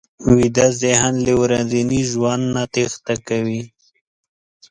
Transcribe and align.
ویده 0.35 0.67
ذهن 0.83 1.13
له 1.25 1.33
ورځني 1.41 2.01
ژوند 2.11 2.43
نه 2.55 2.63
تېښته 2.73 3.15
کوي 3.27 3.61